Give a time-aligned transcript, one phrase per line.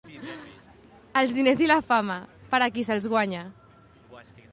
[1.21, 2.15] Els diners i la fama,
[2.55, 3.43] per a qui se'ls guanya.